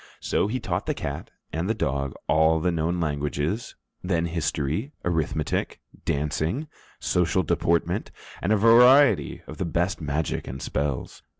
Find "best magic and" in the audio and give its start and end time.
9.65-10.59